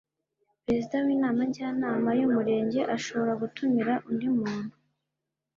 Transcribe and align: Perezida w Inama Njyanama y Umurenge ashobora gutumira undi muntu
Perezida 0.65 0.95
w 1.05 1.07
Inama 1.15 1.41
Njyanama 1.49 2.09
y 2.19 2.23
Umurenge 2.27 2.79
ashobora 2.95 3.31
gutumira 3.41 3.93
undi 4.09 4.27
muntu 4.37 4.75